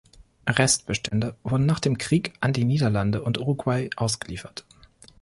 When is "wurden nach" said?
1.43-1.79